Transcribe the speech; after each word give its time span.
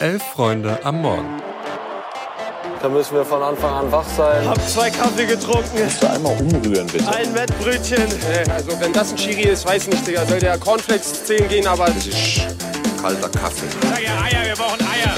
Elf 0.00 0.22
Freunde 0.22 0.78
am 0.84 1.02
Morgen. 1.02 1.42
Da 2.80 2.88
müssen 2.88 3.14
wir 3.14 3.24
von 3.24 3.42
Anfang 3.42 3.86
an 3.86 3.90
wach 3.90 4.06
sein. 4.16 4.48
Hab 4.48 4.60
zwei 4.68 4.90
Kaffee 4.90 5.26
getrunken. 5.26 5.82
Musst 5.82 6.00
du 6.00 6.08
einmal 6.08 6.36
umrühren, 6.40 6.86
bitte. 6.86 7.08
Ein 7.08 7.34
Wettbrötchen. 7.34 8.04
Also 8.54 8.78
wenn 8.80 8.92
das 8.92 9.10
ein 9.10 9.16
Chiri 9.16 9.48
ist, 9.48 9.66
weiß 9.66 9.88
nicht, 9.88 10.06
Digga. 10.06 10.24
Soll 10.24 10.38
der 10.38 10.56
Cornflakes 10.58 11.24
10 11.24 11.48
gehen, 11.48 11.66
aber... 11.66 11.86
Das 11.86 12.06
ist 12.06 12.40
kalter 13.02 13.28
Kaffee. 13.28 13.66
Sag 13.82 14.00
ja 14.00 14.22
Eier, 14.22 14.46
wir 14.46 14.54
brauchen 14.54 14.80
Eier. 14.82 15.16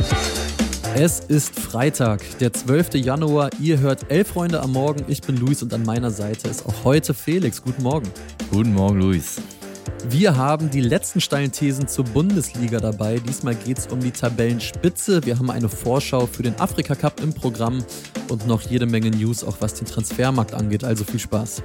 Es 0.94 1.20
ist 1.20 1.60
Freitag, 1.60 2.22
der 2.38 2.54
12. 2.54 2.94
Januar. 2.94 3.50
Ihr 3.60 3.80
hört 3.80 4.10
Elf 4.10 4.28
Freunde 4.28 4.60
am 4.62 4.72
Morgen. 4.72 5.04
Ich 5.08 5.20
bin 5.20 5.36
Luis 5.36 5.62
und 5.62 5.74
an 5.74 5.82
meiner 5.82 6.10
Seite 6.10 6.48
ist 6.48 6.64
auch 6.64 6.84
heute 6.84 7.12
Felix. 7.12 7.62
Guten 7.62 7.82
Morgen. 7.82 8.10
Guten 8.50 8.72
Morgen, 8.72 8.98
Luis. 8.98 9.42
Wir 10.08 10.36
haben 10.36 10.70
die 10.70 10.80
letzten 10.80 11.20
steilen 11.20 11.52
Thesen 11.52 11.88
zur 11.88 12.04
Bundesliga 12.04 12.80
dabei. 12.80 13.18
Diesmal 13.18 13.54
geht 13.54 13.78
es 13.78 13.86
um 13.86 14.00
die 14.00 14.10
Tabellenspitze. 14.10 15.24
Wir 15.24 15.38
haben 15.38 15.50
eine 15.50 15.68
Vorschau 15.68 16.26
für 16.26 16.42
den 16.42 16.58
Afrika 16.58 16.94
Cup 16.94 17.20
im 17.20 17.32
Programm 17.32 17.84
und 18.28 18.46
noch 18.46 18.62
jede 18.62 18.86
Menge 18.86 19.10
News, 19.10 19.44
auch 19.44 19.56
was 19.60 19.74
den 19.74 19.86
Transfermarkt 19.86 20.54
angeht. 20.54 20.84
Also 20.84 21.04
viel 21.04 21.20
Spaß. 21.20 21.62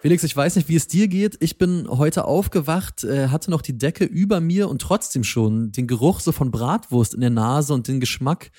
Felix, 0.00 0.24
ich 0.24 0.34
weiß 0.34 0.56
nicht, 0.56 0.70
wie 0.70 0.76
es 0.76 0.86
dir 0.86 1.08
geht. 1.08 1.36
Ich 1.40 1.58
bin 1.58 1.86
heute 1.86 2.24
aufgewacht, 2.24 3.04
äh, 3.04 3.28
hatte 3.28 3.50
noch 3.50 3.60
die 3.60 3.76
Decke 3.76 4.04
über 4.04 4.40
mir 4.40 4.70
und 4.70 4.80
trotzdem 4.80 5.24
schon 5.24 5.72
den 5.72 5.86
Geruch 5.86 6.20
so 6.20 6.32
von 6.32 6.50
Bratwurst 6.50 7.12
in 7.12 7.20
der 7.20 7.28
Nase 7.28 7.74
und 7.74 7.86
den 7.86 8.00
Geschmack 8.00 8.50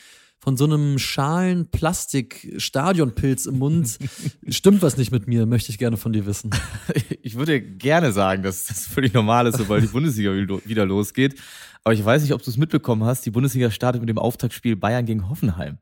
von 0.44 0.58
so 0.58 0.66
einem 0.66 0.98
schalen 0.98 1.68
Plastik-Stadionpilz 1.70 3.45
im 3.45 3.59
Mund. 3.59 3.99
Stimmt 4.48 4.82
was 4.82 4.98
nicht 4.98 5.12
mit 5.12 5.27
mir, 5.27 5.45
möchte 5.45 5.72
ich 5.72 5.77
gerne 5.77 5.98
von 5.98 6.13
dir 6.13 6.26
wissen. 6.26 6.52
Ich 7.23 7.36
würde 7.36 7.62
gerne 7.62 8.12
sagen, 8.12 8.41
dass 8.41 8.66
das 8.66 8.88
völlig 8.88 9.13
normal 9.13 9.46
ist, 9.46 9.58
sobald 9.58 9.84
die 9.84 9.88
Bundesliga 9.88 10.32
wieder 10.34 10.85
losgeht. 10.88 11.40
Aber 11.84 11.93
ich 11.93 12.04
weiß 12.04 12.24
nicht, 12.24 12.34
ob 12.34 12.41
du 12.41 12.49
es 12.49 12.57
mitbekommen 12.57 13.04
hast. 13.04 13.26
Die 13.27 13.32
Bundesliga 13.32 13.70
startet 13.70 14.02
mit 14.02 14.10
dem 14.10 14.18
Auftaktspiel 14.18 14.76
Bayern 14.76 15.05
gegen 15.05 15.30
Hoffenheim. 15.30 15.77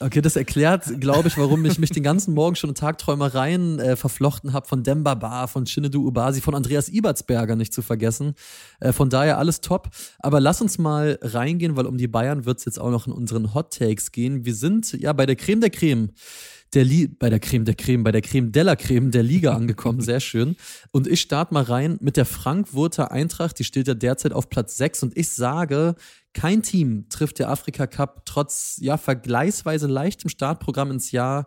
Okay, 0.00 0.20
das 0.20 0.34
erklärt, 0.34 1.00
glaube 1.00 1.28
ich, 1.28 1.38
warum 1.38 1.64
ich 1.64 1.78
mich 1.78 1.90
den 1.90 2.02
ganzen 2.02 2.34
Morgen 2.34 2.56
schon 2.56 2.70
in 2.70 2.74
Tagträumereien 2.74 3.78
äh, 3.78 3.96
verflochten 3.96 4.52
habe 4.52 4.66
von 4.66 4.82
Demba 4.82 5.14
Bar, 5.14 5.46
von 5.46 5.66
Shinedu 5.66 6.04
Ubasi, 6.06 6.40
von 6.40 6.54
Andreas 6.54 6.88
Ibertsberger 6.88 7.54
nicht 7.54 7.72
zu 7.72 7.80
vergessen. 7.80 8.34
Äh, 8.80 8.92
von 8.92 9.08
daher 9.08 9.38
alles 9.38 9.60
top. 9.60 9.90
Aber 10.18 10.40
lass 10.40 10.60
uns 10.60 10.78
mal 10.78 11.18
reingehen, 11.22 11.76
weil 11.76 11.86
um 11.86 11.96
die 11.96 12.08
Bayern 12.08 12.44
wird 12.44 12.58
es 12.58 12.64
jetzt 12.64 12.80
auch 12.80 12.90
noch 12.90 13.06
in 13.06 13.12
unseren 13.12 13.54
Hot 13.54 13.78
Takes 13.78 14.10
gehen. 14.10 14.44
Wir 14.44 14.54
sind 14.54 14.92
ja 14.92 15.12
bei 15.12 15.26
der 15.26 15.36
Creme 15.36 15.60
der 15.60 15.70
Creme 15.70 16.10
der 16.74 16.84
Li 16.84 17.06
bei 17.06 17.30
der 17.30 17.40
Creme 17.40 17.64
der 17.64 17.74
Creme, 17.74 18.04
bei 18.04 18.12
der 18.12 18.22
Creme 18.22 18.52
della 18.52 18.76
Creme 18.76 19.10
der 19.10 19.22
Liga 19.22 19.52
angekommen, 19.56 20.00
sehr 20.00 20.20
schön. 20.20 20.56
Und 20.90 21.06
ich 21.06 21.20
starte 21.20 21.54
mal 21.54 21.62
rein 21.62 21.98
mit 22.00 22.16
der 22.16 22.24
Frankfurter 22.24 23.12
Eintracht, 23.12 23.58
die 23.58 23.64
steht 23.64 23.88
ja 23.88 23.94
derzeit 23.94 24.32
auf 24.32 24.48
Platz 24.48 24.76
6 24.76 25.04
und 25.04 25.16
ich 25.16 25.30
sage, 25.30 25.94
kein 26.32 26.62
Team 26.62 27.06
trifft 27.08 27.38
der 27.38 27.48
Afrika 27.48 27.86
Cup 27.86 28.26
trotz 28.26 28.78
ja 28.80 28.96
vergleichsweise 28.96 29.86
leichtem 29.86 30.28
Startprogramm 30.28 30.90
ins 30.90 31.12
Jahr 31.12 31.46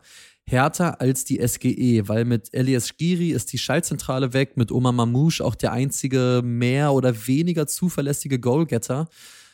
härter 0.50 1.02
als 1.02 1.26
die 1.26 1.46
SGE, 1.46 2.08
weil 2.08 2.24
mit 2.24 2.54
Elias 2.54 2.96
Giri 2.96 3.32
ist 3.32 3.52
die 3.52 3.58
Schaltzentrale 3.58 4.32
weg, 4.32 4.56
mit 4.56 4.72
Omar 4.72 4.94
Mamouche 4.94 5.44
auch 5.44 5.56
der 5.56 5.74
einzige 5.74 6.42
mehr 6.44 6.94
oder 6.94 7.28
weniger 7.28 7.68
zuverlässige 7.68 8.40
Goalgetter. 8.40 9.10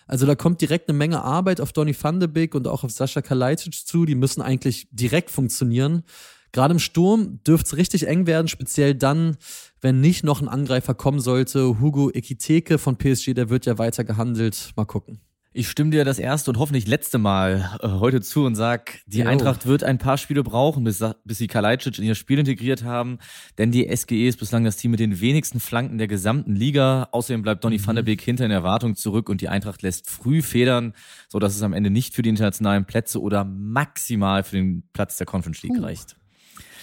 Also 0.08 0.26
da 0.26 0.36
kommt 0.36 0.62
direkt 0.62 0.90
eine 0.90 0.98
Menge 0.98 1.24
Arbeit 1.24 1.62
auf 1.62 1.74
Donny 1.74 1.96
van 2.00 2.20
de 2.20 2.28
Beek 2.28 2.56
und 2.56 2.68
auch 2.68 2.84
auf 2.84 2.92
Sascha 2.92 3.22
Kalajdzic 3.22 3.74
zu. 3.88 4.06
Die 4.06 4.16
müssen 4.16 4.42
eigentlich 4.42 4.88
direkt 4.92 5.32
funktionieren. 5.32 6.04
Gerade 6.52 6.74
im 6.74 6.80
Sturm 6.80 7.40
dürfte 7.44 7.70
es 7.70 7.78
richtig 7.78 8.08
eng 8.08 8.28
werden, 8.28 8.48
speziell 8.48 8.94
dann, 8.94 9.38
wenn 9.82 10.02
nicht 10.02 10.24
noch 10.24 10.40
ein 10.40 10.48
Angreifer 10.48 10.94
kommen 10.94 11.20
sollte. 11.20 11.80
Hugo 11.80 12.12
Ekiteke 12.12 12.78
von 12.78 12.96
PSG, 12.96 13.34
der 13.34 13.50
wird 13.50 13.66
ja 13.66 13.80
weiter 13.80 14.04
gehandelt. 14.04 14.72
Mal 14.76 14.86
gucken. 14.86 15.20
Ich 15.56 15.70
stimme 15.70 15.92
dir 15.92 16.04
das 16.04 16.18
erste 16.18 16.50
und 16.50 16.58
hoffentlich 16.58 16.88
letzte 16.88 17.20
Mal 17.20 17.78
äh, 17.82 17.88
heute 17.88 18.22
zu 18.22 18.44
und 18.44 18.56
sag, 18.56 19.02
die 19.06 19.20
jo. 19.20 19.28
Eintracht 19.28 19.68
wird 19.68 19.84
ein 19.84 20.00
paar 20.00 20.18
Spiele 20.18 20.42
brauchen, 20.42 20.84
bis, 20.84 21.04
bis 21.26 21.38
sie 21.38 21.46
Kalajdzic 21.46 22.00
in 22.00 22.06
ihr 22.06 22.16
Spiel 22.16 22.40
integriert 22.40 22.84
haben, 22.84 23.20
denn 23.60 23.72
die 23.72 23.88
SGE 23.96 24.28
ist 24.28 24.40
bislang 24.40 24.64
das 24.64 24.78
Team 24.78 24.92
mit 24.92 25.00
den 25.00 25.22
wenigsten 25.22 25.60
Flanken 25.60 26.00
der 26.00 26.08
gesamten 26.08 26.56
Liga. 26.56 27.08
Außerdem 27.12 27.44
bleibt 27.44 27.64
Donny 27.64 27.78
mhm. 27.78 27.86
van 27.86 27.96
der 27.96 28.04
Beek 28.04 28.22
hinter 28.22 28.46
in 28.46 28.52
Erwartung 28.52 28.96
zurück 28.96 29.30
und 29.30 29.42
die 29.42 29.50
Eintracht 29.50 29.84
lässt 29.84 30.10
früh 30.10 30.42
federn, 30.42 30.94
so 31.30 31.38
dass 31.38 31.56
es 31.56 31.62
am 31.62 31.74
Ende 31.74 31.92
nicht 31.92 32.16
für 32.16 32.24
die 32.24 32.30
internationalen 32.30 32.86
Plätze 32.86 33.22
oder 33.22 33.46
maximal 33.46 34.44
für 34.44 34.56
den 34.56 34.84
Platz 34.92 35.18
der 35.18 35.28
Conference 35.28 35.62
League 35.62 35.78
uh. 35.78 35.84
reicht. 35.84 36.16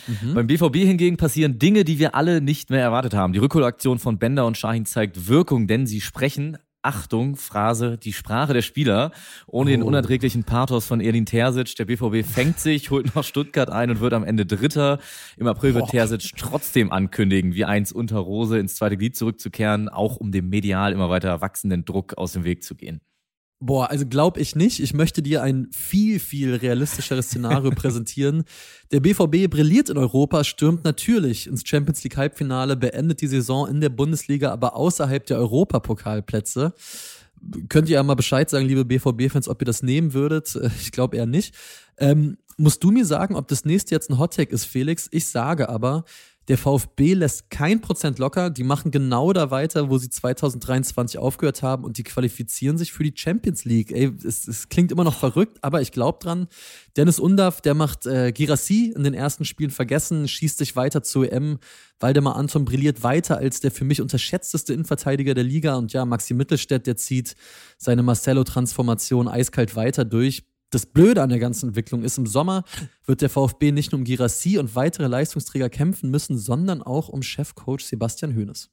Mhm. 0.07 0.35
Beim 0.35 0.47
BVB 0.47 0.77
hingegen 0.77 1.17
passieren 1.17 1.59
Dinge, 1.59 1.85
die 1.85 1.99
wir 1.99 2.15
alle 2.15 2.41
nicht 2.41 2.71
mehr 2.71 2.83
erwartet 2.83 3.15
haben. 3.15 3.33
Die 3.33 3.41
Rückholaktion 3.41 3.99
von 3.99 4.19
Bender 4.19 4.47
und 4.47 4.57
Shahin 4.57 4.87
zeigt 4.87 5.27
Wirkung, 5.27 5.67
denn 5.67 5.87
sie 5.87 6.01
sprechen 6.01 6.57
Achtung, 6.83 7.37
Phrase, 7.37 7.99
die 7.99 8.13
Sprache 8.13 8.55
der 8.55 8.63
Spieler, 8.63 9.11
ohne 9.47 9.71
oh. 9.71 9.75
den 9.75 9.83
unerträglichen 9.83 10.45
Pathos 10.45 10.87
von 10.87 11.01
Erlin 11.01 11.27
Terzic. 11.27 11.77
Der 11.77 11.85
BVB 11.85 12.27
fängt 12.27 12.59
sich, 12.59 12.91
holt 12.91 13.15
noch 13.15 13.25
Stuttgart 13.25 13.71
ein 13.71 13.91
und 13.91 14.01
wird 14.01 14.15
am 14.15 14.25
Ende 14.25 14.47
Dritter. 14.47 14.99
Im 15.37 15.47
April 15.47 15.75
wird 15.75 15.85
oh. 15.85 15.91
Terzic 15.91 16.33
trotzdem 16.37 16.93
ankündigen, 16.93 17.55
wie 17.55 17.65
eins 17.65 17.93
unter 17.93 18.19
Rose 18.19 18.59
ins 18.59 18.77
zweite 18.77 18.97
Glied 18.97 19.17
zurückzukehren, 19.17 19.89
auch 19.89 20.17
um 20.17 20.33
dem 20.33 20.49
medial 20.49 20.93
immer 20.93 21.11
weiter 21.11 21.41
wachsenden 21.41 21.85
Druck 21.85 22.17
aus 22.17 22.33
dem 22.33 22.45
Weg 22.45 22.63
zu 22.63 22.75
gehen. 22.75 23.01
Boah, 23.63 23.91
also 23.91 24.07
glaub 24.07 24.39
ich 24.39 24.57
nicht. 24.57 24.81
Ich 24.81 24.95
möchte 24.95 25.23
dir 25.23 25.43
ein 25.43 25.69
viel, 25.71 26.19
viel 26.19 26.55
realistischeres 26.55 27.27
Szenario 27.27 27.71
präsentieren. 27.77 28.45
Der 28.91 29.01
BVB 29.01 29.51
brilliert 29.51 29.91
in 29.91 29.99
Europa, 29.99 30.45
stürmt 30.45 30.83
natürlich 30.85 31.47
ins 31.47 31.63
Champions 31.67 32.03
League 32.03 32.17
Halbfinale, 32.17 32.75
beendet 32.75 33.21
die 33.21 33.27
Saison 33.27 33.69
in 33.69 33.83
der 33.83 33.91
Bundesliga, 33.91 34.51
aber 34.51 34.77
außerhalb 34.77 35.27
der 35.27 35.37
Europapokalplätze. 35.37 36.73
Könnt 37.69 37.91
ihr 37.91 37.95
ja 37.95 38.03
mal 38.03 38.15
Bescheid 38.15 38.49
sagen, 38.49 38.65
liebe 38.65 38.87
BVB-Fans, 38.87 39.47
ob 39.47 39.61
ihr 39.61 39.67
das 39.67 39.83
nehmen 39.83 40.15
würdet? 40.15 40.59
Ich 40.81 40.91
glaube 40.91 41.19
eher 41.19 41.27
nicht. 41.27 41.55
Ähm, 41.99 42.39
musst 42.57 42.83
du 42.83 42.91
mir 42.91 43.05
sagen, 43.05 43.37
ob 43.37 43.47
das 43.49 43.67
nächste 43.67 43.95
jetzt 43.95 44.09
ein 44.09 44.19
Hottag 44.19 44.53
ist, 44.53 44.65
Felix? 44.65 45.07
Ich 45.11 45.29
sage 45.29 45.69
aber, 45.69 46.05
der 46.51 46.59
VfB 46.59 47.15
lässt 47.15 47.49
kein 47.49 47.81
Prozent 47.81 48.19
locker. 48.19 48.51
Die 48.51 48.65
machen 48.65 48.91
genau 48.91 49.33
da 49.33 49.53
weiter, 49.53 49.89
wo 49.89 49.99
sie 49.99 50.11
2023 50.11 51.17
aufgehört 51.17 51.63
haben 51.63 51.85
und 51.85 51.97
die 51.97 52.03
qualifizieren 52.03 52.77
sich 52.77 52.93
für 52.93 53.05
die 53.05 53.13
Champions 53.15 53.65
League. 53.65 53.93
Ey, 53.93 54.13
es, 54.25 54.49
es 54.49 54.69
klingt 54.69 54.91
immer 54.91 55.05
noch 55.05 55.17
verrückt, 55.17 55.59
aber 55.63 55.81
ich 55.81 55.93
glaube 55.93 56.19
dran. 56.21 56.49
Dennis 56.97 57.21
Undaff, 57.21 57.61
der 57.61 57.75
macht 57.75 58.05
äh, 58.07 58.33
Girassi 58.33 58.93
in 58.97 59.05
den 59.05 59.15
ersten 59.15 59.45
Spielen 59.45 59.71
vergessen, 59.71 60.27
schießt 60.27 60.59
sich 60.59 60.75
weiter 60.75 61.05
zur 61.05 61.33
EM. 61.33 61.61
Waldemar 62.01 62.35
Anton 62.35 62.65
brilliert 62.65 63.05
weiter 63.05 63.39
als 63.39 63.61
der 63.61 63.71
für 63.71 63.85
mich 63.85 64.01
unterschätzteste 64.01 64.73
Innenverteidiger 64.73 65.35
der 65.35 65.45
Liga. 65.45 65.77
Und 65.77 65.93
ja, 65.93 66.05
Maxi 66.05 66.35
Mittelstädt, 66.35 66.85
der 66.89 66.97
zieht 66.97 67.37
seine 67.79 68.03
Marcelo-Transformation 68.03 69.29
eiskalt 69.29 69.77
weiter 69.77 70.05
durch 70.05 70.43
das 70.71 70.87
Blöde 70.87 71.23
an 71.23 71.29
der 71.29 71.39
ganzen 71.39 71.69
Entwicklung 71.69 72.03
ist, 72.03 72.17
im 72.19 72.27
Sommer 72.27 72.65
wird 73.05 73.23
der 73.23 73.31
VfB 73.31 73.73
nicht 73.73 73.93
nur 73.93 73.99
um 73.99 74.05
Girassi 74.05 74.59
und 74.59 74.75
weitere 74.75 75.09
Leistungsträger 75.09 75.69
kämpfen 75.69 76.11
müssen, 76.11 76.39
sondern 76.39 76.83
auch 76.83 77.09
um 77.09 77.23
Chefcoach 77.23 77.81
Sebastian 77.81 78.35
Hoeneß. 78.35 78.71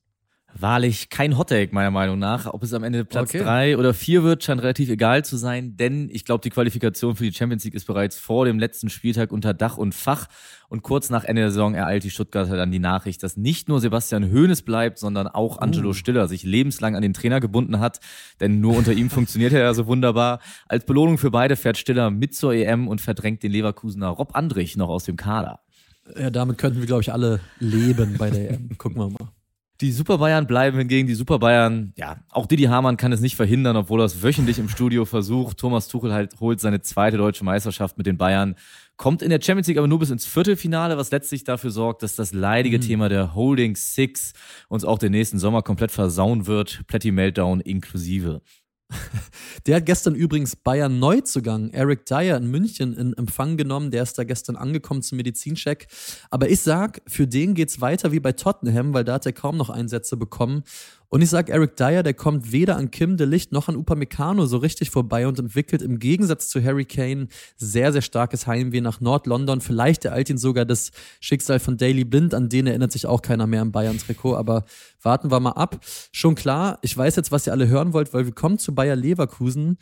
Wahrlich 0.60 1.10
kein 1.10 1.38
Hottake, 1.38 1.74
meiner 1.74 1.92
Meinung 1.92 2.18
nach. 2.18 2.48
Ob 2.52 2.64
es 2.64 2.74
am 2.74 2.84
Ende 2.84 3.06
Platz 3.06 3.30
okay. 3.30 3.44
drei 3.44 3.78
oder 3.78 3.94
vier 3.94 4.24
wird, 4.24 4.44
scheint 4.44 4.62
relativ 4.62 4.90
egal 4.90 5.24
zu 5.24 5.38
sein, 5.38 5.78
denn 5.78 6.10
ich 6.12 6.26
glaube, 6.26 6.42
die 6.42 6.50
Qualifikation 6.50 7.16
für 7.16 7.26
die 7.26 7.34
Champions 7.34 7.64
League 7.64 7.76
ist 7.76 7.86
bereits 7.86 8.18
vor 8.18 8.46
dem 8.46 8.58
letzten 8.58 8.90
Spieltag 8.90 9.32
unter 9.32 9.54
Dach 9.54 9.78
und 9.78 9.94
Fach. 9.94 10.28
Und 10.70 10.82
kurz 10.84 11.10
nach 11.10 11.24
Ende 11.24 11.44
der 11.44 11.52
Saison 11.52 11.76
ereilt 11.76 12.04
die 12.04 12.10
Stuttgarter 12.10 12.58
dann 12.58 12.72
die 12.72 12.80
Nachricht, 12.80 13.24
dass 13.24 13.38
nicht 13.38 13.70
nur 13.70 13.80
Sebastian 13.80 14.32
Hoeneß 14.32 14.64
bleibt, 14.64 14.98
sondern 14.98 15.28
auch 15.28 15.60
Angelo 15.60 15.90
uh. 15.90 15.94
Stiller 15.94 16.28
sich 16.28 16.44
lebenslang 16.44 16.96
an 16.96 17.02
den 17.02 17.14
Trainer 17.14 17.40
gebunden 17.40 17.80
hat, 17.80 18.00
denn 18.40 18.60
nur 18.60 18.76
unter 18.76 18.94
ihm 18.94 19.10
funktioniert 19.12 19.54
er 19.54 19.62
ja 19.62 19.74
so 19.74 19.86
wunderbar. 19.86 20.40
Als 20.68 20.86
Belohnung 20.86 21.18
für 21.18 21.32
beide 21.32 21.56
fährt 21.56 21.78
Stiller 21.78 22.10
mit 22.10 22.36
zur 22.36 22.54
EM 22.54 22.88
und 22.88 23.00
verdrängt 23.00 23.44
den 23.44 23.52
Leverkusener 23.52 24.10
Rob 24.10 24.36
Andrich 24.36 24.76
noch 24.76 24.90
aus 24.90 25.04
dem 25.04 25.18
Kader. 25.18 25.60
Ja, 26.18 26.30
damit 26.30 26.58
könnten 26.58 26.80
wir, 26.80 26.88
glaube 26.88 27.02
ich, 27.02 27.12
alle 27.12 27.42
leben 27.60 28.16
bei 28.18 28.30
der 28.30 28.52
EM. 28.52 28.78
Gucken 28.78 28.98
wir 28.98 29.10
mal. 29.10 29.37
Die 29.80 29.92
Super 29.92 30.18
Bayern 30.18 30.48
bleiben 30.48 30.78
hingegen 30.80 31.08
die 31.08 31.14
Super 31.14 31.38
Bayern. 31.38 31.94
Ja, 31.98 32.18
auch 32.30 32.48
Didi 32.48 32.64
Hamann 32.64 32.98
kann 32.98 33.12
es 33.12 33.22
nicht 33.22 33.36
verhindern, 33.36 33.76
obwohl 33.76 34.02
er 34.02 34.06
es 34.06 34.24
wöchentlich 34.24 34.58
im 34.58 34.70
Studio 34.70 35.06
versucht. 35.06 35.58
Thomas 35.58 35.88
Tuchel 35.88 36.14
halt 36.14 36.40
holt 36.40 36.60
seine 36.60 36.82
zweite 36.82 37.18
deutsche 37.18 37.44
Meisterschaft 37.44 37.96
mit 37.96 38.08
den 38.08 38.18
Bayern. 38.18 38.56
Kommt 38.96 39.22
in 39.22 39.30
der 39.30 39.40
Champions 39.40 39.68
League 39.68 39.78
aber 39.78 39.88
nur 39.88 40.00
bis 40.00 40.10
ins 40.10 40.26
Viertelfinale, 40.26 40.98
was 40.98 41.12
letztlich 41.12 41.44
dafür 41.44 41.70
sorgt, 41.70 42.02
dass 42.02 42.16
das 42.16 42.34
leidige 42.34 42.80
mhm. 42.80 42.82
Thema 42.82 43.10
der 43.10 43.36
Holding 43.36 43.76
Six 43.76 44.34
uns 44.68 44.84
auch 44.84 44.98
den 44.98 45.12
nächsten 45.12 45.38
Sommer 45.38 45.62
komplett 45.62 45.92
versauen 45.92 46.48
wird. 46.48 46.82
Plätti 46.88 47.12
Meltdown 47.12 47.60
inklusive. 47.60 48.42
Der 49.66 49.78
hat 49.78 49.86
gestern 49.86 50.16
übrigens 50.16 50.56
Bayern 50.56 51.00
Neuzugang, 51.00 51.72
Eric 51.72 52.06
Dyer 52.06 52.38
in 52.38 52.50
München, 52.50 52.94
in 52.94 53.14
Empfang 53.14 53.58
genommen. 53.58 53.92
Der 53.92 54.04
ist 54.04 54.18
da 54.18 54.24
gestern 54.24 54.56
angekommen 54.56 55.02
zum 55.02 55.18
Medizincheck. 55.18 55.88
Aber 56.30 56.50
ich 56.50 56.62
sag, 56.62 57.02
für 57.08 57.28
den 57.28 57.54
geht's 57.54 57.82
weiter 57.82 58.12
wie 58.12 58.20
bei 58.20 58.32
Tottenham, 58.32 58.94
weil 58.94 59.04
da 59.04 59.16
hat 59.16 59.26
er 59.26 59.34
kaum 59.34 59.58
noch 59.58 59.70
Einsätze 59.70 60.16
bekommen. 60.16 60.64
Und 61.10 61.22
ich 61.22 61.30
sag 61.30 61.50
Eric 61.50 61.78
Dyer, 61.78 62.04
der 62.04 62.14
kommt 62.14 62.52
weder 62.52 62.76
an 62.76 62.92
Kim 62.92 63.16
de 63.16 63.26
Licht 63.26 63.54
noch 63.54 63.70
an 63.70 63.78
Upamecano 63.78 64.46
so 64.46 64.58
richtig 64.58 64.90
vorbei 64.90 65.26
und 65.28 65.40
entwickelt 65.40 65.82
im 65.82 66.00
Gegensatz 66.00 66.50
zu 66.50 66.62
Harry 66.62 66.84
Kane 66.84 67.28
sehr, 67.56 67.94
sehr 67.94 68.02
starkes 68.02 68.46
Heimweh 68.46 68.82
nach 68.82 69.00
Nord-London. 69.00 69.62
Vielleicht 69.62 70.04
ereilt 70.04 70.30
ihn 70.30 70.38
sogar 70.38 70.66
das 70.66 70.92
Schicksal 71.22 71.60
von 71.60 71.78
Daily 71.78 72.04
Blind, 72.04 72.34
an 72.34 72.50
den 72.50 72.68
erinnert 72.68 72.92
sich 72.92 73.06
auch 73.06 73.22
keiner 73.22 73.48
mehr 73.48 73.62
im 73.62 73.72
Bayern-Trikot, 73.72 74.36
aber 74.36 74.66
warten 75.02 75.32
wir 75.32 75.40
mal 75.40 75.52
ab. 75.52 75.80
Schon 76.12 76.36
klar, 76.36 76.80
ich 76.82 76.98
weiß 76.98 77.16
jetzt, 77.16 77.32
was 77.32 77.48
ihr 77.48 77.54
alle 77.54 77.70
hören 77.70 77.94
wollt, 77.94 78.14
weil 78.14 78.26
wir 78.26 78.34
kommen 78.34 78.60
zu 78.60 78.76
Bayer 78.76 78.96
Leverkusen 78.96 79.78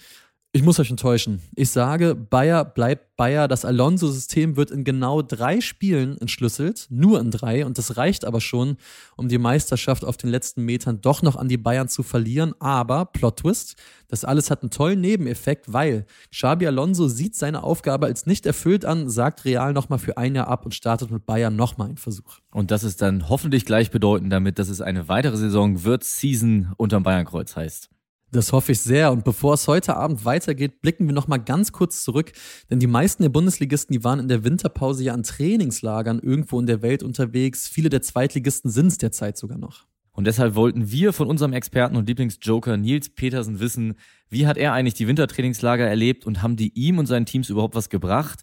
ich 0.56 0.64
muss 0.64 0.80
euch 0.80 0.90
enttäuschen. 0.90 1.42
Ich 1.54 1.70
sage, 1.70 2.16
Bayer 2.16 2.64
bleibt 2.64 3.18
Bayer. 3.18 3.50
Das 3.50 3.66
Alonso-System 3.66 4.56
wird 4.56 4.72
in 4.72 4.86
genau 4.86 5.22
drei 5.22 5.60
Spielen 5.60 6.18
entschlüsselt, 6.18 6.88
nur 6.90 7.20
in 7.20 7.30
drei. 7.30 7.66
Und 7.66 7.78
das 7.78 7.98
reicht 7.98 8.24
aber 8.24 8.40
schon, 8.40 8.78
um 9.18 9.28
die 9.28 9.38
Meisterschaft 9.38 10.06
auf 10.06 10.16
den 10.16 10.30
letzten 10.30 10.64
Metern 10.64 11.02
doch 11.02 11.22
noch 11.22 11.36
an 11.36 11.50
die 11.50 11.58
Bayern 11.58 11.90
zu 11.90 12.04
verlieren. 12.04 12.54
Aber, 12.62 13.04
Plot 13.04 13.40
Twist, 13.40 13.76
das 14.08 14.24
alles 14.24 14.50
hat 14.50 14.62
einen 14.62 14.70
tollen 14.70 15.02
Nebeneffekt, 15.02 15.74
weil 15.74 16.06
Xabi 16.32 16.68
Alonso 16.68 17.10
sieht 17.10 17.36
seine 17.36 17.62
Aufgabe 17.62 18.06
als 18.06 18.26
nicht 18.26 18.46
erfüllt 18.46 18.86
an, 18.86 19.10
sagt 19.10 19.44
Real 19.44 19.74
nochmal 19.74 20.00
für 20.00 20.18
ein 20.18 20.36
Jahr 20.36 20.48
ab 20.48 20.64
und 20.64 20.74
startet 20.74 21.12
mit 21.12 21.26
Bayern 21.26 21.58
nochmal 21.58 21.90
einen 21.90 21.98
Versuch. 21.98 22.40
Und 22.52 22.72
das 22.72 22.86
ist 22.86 23.02
dann 23.02 23.28
hoffentlich 23.28 23.66
gleichbedeutend 23.66 24.32
damit, 24.32 24.58
dass 24.58 24.70
es 24.70 24.80
eine 24.80 25.10
weitere 25.10 25.36
Saison 25.36 25.84
wird 25.84 26.06
Season 26.06 26.72
unterm 26.78 27.04
Bayernkreuz 27.04 27.58
heißt. 27.58 27.90
Das 28.32 28.52
hoffe 28.52 28.74
ich 28.74 28.82
sehr. 28.82 29.12
Und 29.12 29.24
bevor 29.24 29.54
es 29.54 29.68
heute 29.68 29.96
Abend 29.96 30.26
weitergeht, 30.26 30.82
blicken 30.82 31.08
wir 31.08 31.14
noch 31.14 31.28
mal 31.28 31.38
ganz 31.38 31.72
kurz 31.72 32.04
zurück. 32.04 32.32
Denn 32.70 32.80
die 32.80 32.88
meisten 32.88 33.24
der 33.24 33.30
Bundesligisten, 33.30 33.94
die 33.94 34.04
waren 34.04 34.20
in 34.20 34.28
der 34.28 34.44
Winterpause 34.44 35.04
ja 35.04 35.14
an 35.14 35.24
Trainingslagern 35.24 36.20
irgendwo 36.20 36.60
in 36.60 36.66
der 36.66 36.82
Welt 36.82 37.04
unterwegs. 37.04 37.68
Viele 37.68 37.90
der 37.90 38.02
Zweitligisten 38.02 38.70
sind 38.70 38.88
es 38.88 38.98
derzeit 38.98 39.38
sogar 39.38 39.58
noch. 39.58 39.86
Und 40.12 40.28
deshalb 40.28 40.56
wollten 40.56 40.92
wir 40.92 41.12
von 41.12 41.28
unserem 41.28 41.52
Experten 41.54 41.98
und 41.98 42.08
Lieblingsjoker 42.08 42.78
Nils 42.78 43.10
Petersen 43.10 43.60
wissen, 43.60 43.96
wie 44.30 44.48
hat 44.48 44.58
er 44.58 44.72
eigentlich 44.72 44.94
die 44.94 45.08
Wintertrainingslager 45.08 45.86
erlebt 45.86 46.26
und 46.26 46.42
haben 46.42 46.56
die 46.56 46.72
ihm 46.74 47.00
und 47.00 47.06
seinen 47.06 47.26
Teams 47.26 47.50
überhaupt 47.50 47.76
was 47.76 47.90
gebracht? 47.90 48.40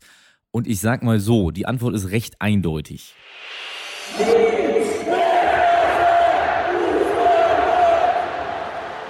Und 0.50 0.66
ich 0.66 0.80
sag 0.80 1.02
mal 1.02 1.18
so, 1.18 1.50
die 1.50 1.66
Antwort 1.66 1.94
ist 1.94 2.10
recht 2.10 2.40
eindeutig. 2.40 3.14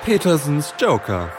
Petersens 0.04 0.74
Joker. 0.80 1.30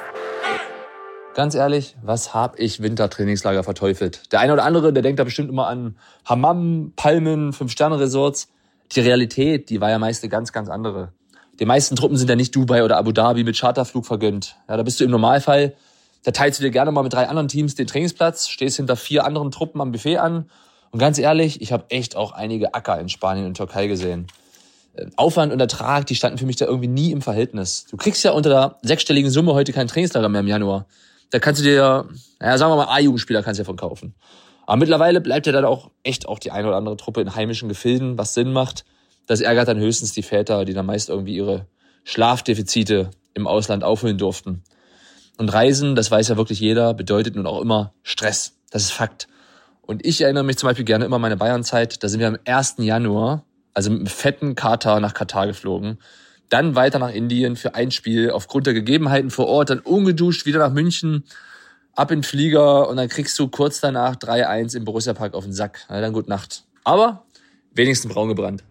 Ganz 1.35 1.53
ehrlich, 1.53 1.97
was 2.01 2.33
hab 2.33 2.57
ich 2.57 2.81
Wintertrainingslager 2.81 3.61
verteufelt? 3.61 4.31
Der 4.31 4.39
eine 4.39 4.53
oder 4.53 4.63
andere, 4.63 4.93
der 4.93 5.03
denkt 5.03 5.19
da 5.19 5.25
bestimmt 5.25 5.49
immer 5.49 5.67
an 5.67 5.97
Hammam, 6.23 6.93
Palmen, 6.95 7.51
Fünf-Sterne-Resorts. 7.51 8.47
Die 8.93 9.01
Realität, 9.01 9.69
die 9.69 9.81
war 9.81 9.89
ja 9.89 9.99
meist 9.99 10.23
eine 10.23 10.29
ganz, 10.29 10.53
ganz 10.53 10.69
andere. 10.69 11.11
Die 11.59 11.65
meisten 11.65 11.97
Truppen 11.97 12.15
sind 12.15 12.29
ja 12.29 12.37
nicht 12.37 12.55
Dubai 12.55 12.85
oder 12.85 12.95
Abu 12.95 13.11
Dhabi 13.11 13.43
mit 13.43 13.59
Charterflug 13.59 14.05
vergönnt. 14.05 14.55
Ja, 14.69 14.77
da 14.77 14.83
bist 14.83 14.97
du 15.01 15.03
im 15.03 15.11
Normalfall, 15.11 15.73
da 16.23 16.31
teilst 16.31 16.59
du 16.59 16.63
dir 16.63 16.71
gerne 16.71 16.93
mal 16.93 17.03
mit 17.03 17.11
drei 17.11 17.27
anderen 17.27 17.49
Teams 17.49 17.75
den 17.75 17.87
Trainingsplatz, 17.87 18.47
stehst 18.47 18.77
hinter 18.77 18.95
vier 18.95 19.25
anderen 19.25 19.51
Truppen 19.51 19.81
am 19.81 19.91
Buffet 19.91 20.19
an. 20.19 20.49
Und 20.91 20.99
ganz 20.99 21.17
ehrlich, 21.17 21.61
ich 21.61 21.73
habe 21.73 21.83
echt 21.89 22.15
auch 22.15 22.31
einige 22.31 22.73
Acker 22.73 22.97
in 22.97 23.09
Spanien 23.09 23.45
und 23.45 23.57
Türkei 23.57 23.87
gesehen. 23.87 24.27
Aufwand 25.15 25.51
und 25.51 25.59
Ertrag, 25.59 26.05
die 26.05 26.15
standen 26.15 26.37
für 26.37 26.45
mich 26.45 26.55
da 26.55 26.65
irgendwie 26.65 26.87
nie 26.87 27.11
im 27.11 27.21
Verhältnis. 27.21 27.85
Du 27.89 27.97
kriegst 27.97 28.23
ja 28.23 28.31
unter 28.31 28.49
der 28.49 28.77
sechsstelligen 28.83 29.31
Summe 29.31 29.53
heute 29.53 29.73
kein 29.73 29.87
Trainingslager 29.87 30.29
mehr 30.29 30.41
im 30.41 30.47
Januar. 30.47 30.85
Da 31.31 31.39
kannst 31.39 31.61
du 31.61 31.65
dir, 31.65 32.07
ja, 32.39 32.57
sagen 32.57 32.71
wir 32.71 32.75
mal, 32.75 32.93
A-Jugendspieler 32.93 33.41
kannst 33.41 33.57
du 33.59 33.63
ja 33.63 33.65
von 33.65 33.75
kaufen. 33.75 34.13
Aber 34.67 34.77
mittlerweile 34.77 35.19
bleibt 35.19 35.47
ja 35.47 35.51
dann 35.51 35.65
auch 35.65 35.89
echt 36.03 36.27
auch 36.27 36.37
die 36.37 36.51
eine 36.51 36.67
oder 36.67 36.77
andere 36.77 36.95
Truppe 36.95 37.21
in 37.21 37.35
heimischen 37.35 37.69
Gefilden, 37.69 38.17
was 38.17 38.33
Sinn 38.33 38.53
macht. 38.53 38.85
Das 39.25 39.41
ärgert 39.41 39.67
dann 39.67 39.79
höchstens 39.79 40.13
die 40.13 40.21
Väter, 40.21 40.63
die 40.63 40.73
dann 40.73 40.85
meist 40.85 41.09
irgendwie 41.09 41.35
ihre 41.35 41.65
Schlafdefizite 42.03 43.09
im 43.33 43.47
Ausland 43.47 43.83
aufholen 43.83 44.17
durften. 44.17 44.63
Und 45.37 45.51
Reisen, 45.51 45.95
das 45.95 46.11
weiß 46.11 46.27
ja 46.27 46.37
wirklich 46.37 46.59
jeder, 46.59 46.93
bedeutet 46.93 47.35
nun 47.35 47.47
auch 47.47 47.61
immer 47.61 47.93
Stress. 48.03 48.59
Das 48.69 48.83
ist 48.83 48.91
Fakt. 48.91 49.27
Und 49.81 50.05
ich 50.05 50.21
erinnere 50.21 50.43
mich 50.43 50.57
zum 50.57 50.69
Beispiel 50.69 50.85
gerne 50.85 51.05
immer 51.05 51.15
an 51.15 51.21
meine 51.21 51.37
Bayernzeit. 51.37 52.03
Da 52.03 52.07
sind 52.07 52.19
wir 52.19 52.27
am 52.27 52.37
1. 52.45 52.75
Januar 52.77 53.43
also 53.73 53.89
mit 53.89 53.99
einem 53.99 54.07
fetten 54.07 54.55
Kater 54.55 54.99
nach 54.99 55.13
Katar 55.13 55.47
geflogen. 55.47 55.99
Dann 56.49 56.75
weiter 56.75 56.99
nach 56.99 57.11
Indien 57.11 57.55
für 57.55 57.75
ein 57.75 57.91
Spiel 57.91 58.29
aufgrund 58.31 58.67
der 58.67 58.73
Gegebenheiten 58.73 59.31
vor 59.31 59.47
Ort, 59.47 59.69
dann 59.69 59.79
ungeduscht 59.79 60.45
wieder 60.45 60.59
nach 60.59 60.73
München, 60.73 61.23
ab 61.95 62.11
in 62.11 62.19
den 62.19 62.23
Flieger 62.23 62.89
und 62.89 62.97
dann 62.97 63.07
kriegst 63.07 63.37
du 63.39 63.47
kurz 63.47 63.79
danach 63.79 64.15
3-1 64.15 64.75
im 64.75 64.83
Borussia 64.83 65.13
Park 65.13 65.33
auf 65.33 65.43
den 65.43 65.53
Sack. 65.53 65.85
Na, 65.89 66.01
dann 66.01 66.13
gut 66.13 66.27
Nacht. 66.27 66.65
Aber 66.83 67.25
wenigstens 67.73 68.11
braun 68.11 68.29
gebrannt. 68.29 68.63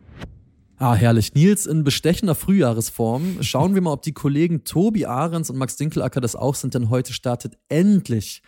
Ah, 0.78 0.94
herrlich. 0.94 1.34
Nils 1.34 1.66
in 1.66 1.84
bestechender 1.84 2.34
Frühjahresform. 2.34 3.38
Schauen 3.42 3.74
wir 3.74 3.82
mal, 3.82 3.92
ob 3.92 4.02
die 4.02 4.12
Kollegen 4.12 4.64
Tobi 4.64 5.06
Ahrens 5.06 5.48
und 5.48 5.56
Max 5.56 5.76
Dinkelacker 5.76 6.20
das 6.20 6.34
auch 6.34 6.56
sind, 6.56 6.74
denn 6.74 6.90
heute 6.90 7.12
startet 7.12 7.56
endlich 7.68 8.42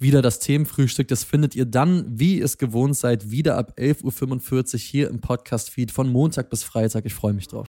wieder 0.00 0.22
das 0.22 0.38
Themenfrühstück. 0.38 1.08
Das 1.08 1.24
findet 1.24 1.54
ihr 1.54 1.66
dann, 1.66 2.06
wie 2.08 2.38
ihr 2.38 2.44
es 2.44 2.58
gewohnt 2.58 2.96
seid, 2.96 3.30
wieder 3.30 3.56
ab 3.56 3.74
11.45 3.76 4.74
Uhr 4.74 4.78
hier 4.80 5.08
im 5.10 5.20
Podcast-Feed 5.20 5.92
von 5.92 6.08
Montag 6.08 6.50
bis 6.50 6.62
Freitag. 6.62 7.04
Ich 7.06 7.14
freue 7.14 7.34
mich 7.34 7.48
drauf. 7.48 7.66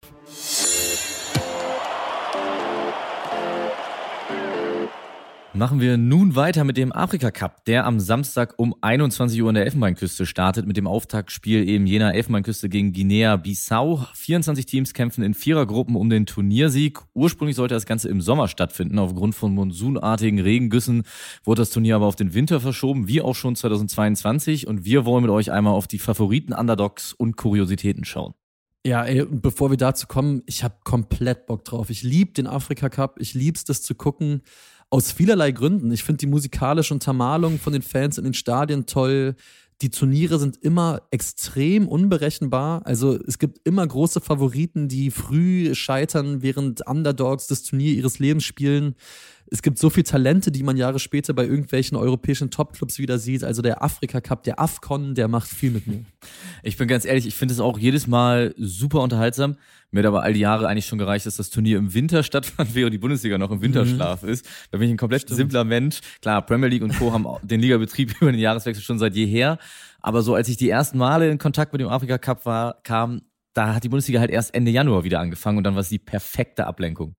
Machen 5.54 5.80
wir 5.80 5.98
nun 5.98 6.34
weiter 6.34 6.64
mit 6.64 6.78
dem 6.78 6.92
Afrika 6.92 7.30
Cup, 7.30 7.66
der 7.66 7.84
am 7.84 8.00
Samstag 8.00 8.54
um 8.56 8.74
21 8.80 9.42
Uhr 9.42 9.50
in 9.50 9.54
der 9.54 9.66
Elfenbeinküste 9.66 10.24
startet 10.24 10.66
mit 10.66 10.78
dem 10.78 10.86
Auftaktspiel 10.86 11.68
eben 11.68 11.86
jener 11.86 12.14
Elfenbeinküste 12.14 12.70
gegen 12.70 12.94
Guinea-Bissau. 12.94 14.06
24 14.14 14.64
Teams 14.64 14.94
kämpfen 14.94 15.22
in 15.22 15.34
Vierergruppen 15.34 15.94
um 15.94 16.08
den 16.08 16.24
Turniersieg. 16.24 17.00
Ursprünglich 17.12 17.56
sollte 17.56 17.74
das 17.74 17.84
Ganze 17.84 18.08
im 18.08 18.22
Sommer 18.22 18.48
stattfinden. 18.48 18.98
Aufgrund 18.98 19.34
von 19.34 19.54
monsunartigen 19.54 20.40
Regengüssen 20.40 21.02
wurde 21.44 21.60
das 21.60 21.70
Turnier 21.70 21.96
aber 21.96 22.06
auf 22.06 22.16
den 22.16 22.32
Winter 22.32 22.58
verschoben, 22.58 23.06
wie 23.06 23.20
auch 23.20 23.34
schon 23.34 23.54
2022. 23.54 24.66
Und 24.66 24.86
wir 24.86 25.04
wollen 25.04 25.22
mit 25.22 25.30
euch 25.30 25.52
einmal 25.52 25.74
auf 25.74 25.86
die 25.86 25.98
Favoriten, 25.98 26.54
Underdogs 26.54 27.12
und 27.12 27.36
Kuriositäten 27.36 28.06
schauen. 28.06 28.32
Ja, 28.86 29.04
ey, 29.04 29.26
bevor 29.30 29.70
wir 29.70 29.76
dazu 29.76 30.06
kommen, 30.06 30.42
ich 30.46 30.64
habe 30.64 30.76
komplett 30.82 31.44
Bock 31.44 31.66
drauf. 31.66 31.90
Ich 31.90 32.02
liebe 32.02 32.32
den 32.32 32.46
Afrika 32.46 32.88
Cup, 32.88 33.16
ich 33.20 33.34
lieb's 33.34 33.64
das 33.64 33.82
zu 33.82 33.94
gucken. 33.94 34.42
Aus 34.92 35.10
vielerlei 35.10 35.52
Gründen. 35.52 35.90
Ich 35.90 36.04
finde 36.04 36.18
die 36.18 36.26
musikalische 36.26 36.92
Untermalung 36.92 37.58
von 37.58 37.72
den 37.72 37.80
Fans 37.80 38.18
in 38.18 38.24
den 38.24 38.34
Stadien 38.34 38.84
toll. 38.84 39.36
Die 39.80 39.88
Turniere 39.88 40.38
sind 40.38 40.58
immer 40.58 41.00
extrem 41.10 41.88
unberechenbar. 41.88 42.82
Also 42.84 43.18
es 43.26 43.38
gibt 43.38 43.66
immer 43.66 43.86
große 43.86 44.20
Favoriten, 44.20 44.88
die 44.88 45.10
früh 45.10 45.74
scheitern, 45.74 46.42
während 46.42 46.86
Underdogs 46.86 47.46
das 47.46 47.62
Turnier 47.62 47.94
ihres 47.94 48.18
Lebens 48.18 48.44
spielen 48.44 48.94
es 49.52 49.60
gibt 49.60 49.78
so 49.78 49.90
viele 49.90 50.04
Talente, 50.04 50.50
die 50.50 50.62
man 50.62 50.78
Jahre 50.78 50.98
später 50.98 51.34
bei 51.34 51.44
irgendwelchen 51.44 51.98
europäischen 51.98 52.50
Topclubs 52.50 52.98
wieder 52.98 53.18
sieht. 53.18 53.44
Also 53.44 53.60
der 53.60 53.82
Afrika 53.82 54.22
Cup, 54.22 54.44
der 54.44 54.58
Afcon, 54.58 55.14
der 55.14 55.28
macht 55.28 55.46
viel 55.46 55.70
mit 55.70 55.86
mir. 55.86 56.06
Ich 56.62 56.78
bin 56.78 56.88
ganz 56.88 57.04
ehrlich, 57.04 57.26
ich 57.26 57.34
finde 57.34 57.52
es 57.52 57.60
auch 57.60 57.78
jedes 57.78 58.06
Mal 58.06 58.54
super 58.56 59.02
unterhaltsam. 59.02 59.56
Mir 59.90 60.00
hat 60.00 60.06
aber 60.06 60.22
all 60.22 60.32
die 60.32 60.40
Jahre 60.40 60.68
eigentlich 60.68 60.86
schon 60.86 60.98
gereicht, 60.98 61.26
dass 61.26 61.36
das 61.36 61.50
Turnier 61.50 61.76
im 61.76 61.92
Winter 61.92 62.22
stattfand, 62.22 62.74
während 62.74 62.94
die 62.94 62.98
Bundesliga 62.98 63.36
noch 63.36 63.50
im 63.50 63.60
Winterschlaf 63.60 64.22
mhm. 64.22 64.30
ist. 64.30 64.48
Da 64.70 64.78
bin 64.78 64.86
ich 64.86 64.94
ein 64.94 64.96
komplett 64.96 65.22
Stimmt. 65.22 65.36
simpler 65.36 65.64
Mensch. 65.64 66.00
Klar, 66.22 66.40
Premier 66.40 66.68
League 66.68 66.82
und 66.82 66.98
Co. 66.98 67.12
haben 67.12 67.26
den 67.42 67.60
Ligabetrieb 67.60 68.14
über 68.22 68.32
den 68.32 68.40
Jahreswechsel 68.40 68.82
schon 68.82 68.98
seit 68.98 69.14
jeher. 69.14 69.58
Aber 70.00 70.22
so 70.22 70.34
als 70.34 70.48
ich 70.48 70.56
die 70.56 70.70
ersten 70.70 70.96
Male 70.96 71.30
in 71.30 71.36
Kontakt 71.36 71.74
mit 71.74 71.82
dem 71.82 71.88
Afrika 71.88 72.16
Cup 72.16 72.46
war, 72.46 72.80
kam, 72.84 73.20
da 73.52 73.74
hat 73.74 73.84
die 73.84 73.90
Bundesliga 73.90 74.18
halt 74.18 74.30
erst 74.30 74.54
Ende 74.54 74.70
Januar 74.70 75.04
wieder 75.04 75.20
angefangen 75.20 75.58
und 75.58 75.64
dann 75.64 75.74
war 75.74 75.82
es 75.82 75.90
die 75.90 75.98
perfekte 75.98 76.66
Ablenkung. 76.66 77.14